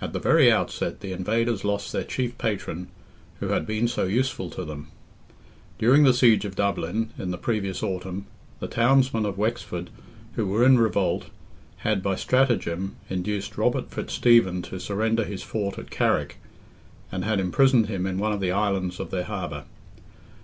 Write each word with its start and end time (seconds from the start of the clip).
At 0.00 0.12
the 0.12 0.20
very 0.20 0.52
outset, 0.52 1.00
the 1.00 1.10
invaders 1.10 1.64
lost 1.64 1.90
their 1.90 2.04
chief 2.04 2.38
patron, 2.38 2.86
who 3.40 3.48
had 3.48 3.66
been 3.66 3.88
so 3.88 4.04
useful 4.04 4.48
to 4.50 4.64
them. 4.64 4.86
During 5.80 6.04
the 6.04 6.14
siege 6.14 6.44
of 6.44 6.54
Dublin, 6.54 7.10
in 7.18 7.32
the 7.32 7.38
previous 7.38 7.82
autumn, 7.82 8.26
the 8.60 8.68
townsmen 8.68 9.26
of 9.26 9.36
Wexford, 9.36 9.90
who 10.34 10.46
were 10.46 10.64
in 10.64 10.78
revolt, 10.78 11.26
had, 11.78 12.04
by 12.04 12.14
stratagem, 12.14 12.94
induced 13.10 13.58
Robert 13.58 13.90
Fitzstephen 13.90 14.62
to 14.62 14.78
surrender 14.78 15.24
his 15.24 15.42
fort 15.42 15.76
at 15.76 15.90
Carrick, 15.90 16.36
and 17.10 17.24
had 17.24 17.40
imprisoned 17.40 17.88
him 17.88 18.06
in 18.06 18.18
one 18.18 18.32
of 18.32 18.38
the 18.38 18.52
islands 18.52 19.00
of 19.00 19.10
their 19.10 19.24
harbour. 19.24 19.64